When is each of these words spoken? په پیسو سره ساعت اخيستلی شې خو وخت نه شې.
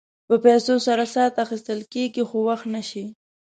په 0.27 0.35
پیسو 0.45 0.73
سره 0.87 1.03
ساعت 1.15 1.33
اخيستلی 1.45 1.85
شې 2.13 2.23
خو 2.29 2.37
وخت 2.47 2.65
نه 2.75 2.81
شې. 2.89 3.03